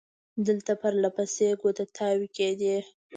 دلته 0.47 0.71
پر 0.81 0.93
له 1.03 1.09
پسې 1.15 1.47
کودتاوې 1.61 2.27
کېدې. 2.37 2.77